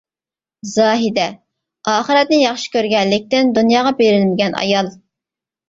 زاھىدە: 0.69 1.25
ئاخىرەتنى 1.93 2.41
ياخشى 2.45 2.73
كۆرگەنلىكتىن 2.77 3.55
دۇنياغا 3.61 3.95
بېرىلمىگەن 4.03 4.59
ئايال. 4.65 4.93